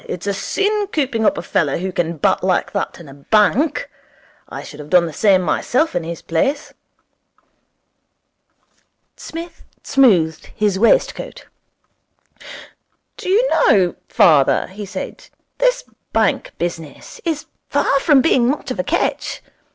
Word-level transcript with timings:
It's 0.09 0.25
a 0.25 0.33
sin 0.33 0.87
cooping 0.91 1.27
up 1.27 1.37
a 1.37 1.43
fellow 1.43 1.77
who 1.77 1.91
can 1.91 2.17
bat 2.17 2.43
like 2.43 2.71
that 2.71 2.99
in 2.99 3.07
a 3.07 3.13
bank. 3.13 3.87
I 4.49 4.63
should 4.63 4.79
have 4.79 4.89
done 4.89 5.05
the 5.05 5.13
same 5.13 5.43
myself 5.43 5.95
in 5.95 6.03
his 6.03 6.23
place.' 6.23 6.73
Psmith 9.15 9.63
smoothed 9.83 10.47
his 10.55 10.79
waistcoat. 10.79 11.45
'Do 13.15 13.29
you 13.29 13.47
know, 13.51 13.95
father,' 14.07 14.69
he 14.71 14.87
said, 14.87 15.27
'this 15.59 15.83
bank 16.13 16.53
business 16.57 17.21
is 17.23 17.45
far 17.69 17.99
from 17.99 18.23
being 18.23 18.47
much 18.47 18.71
of 18.71 18.79
a 18.79 18.83
catch. 18.83 19.43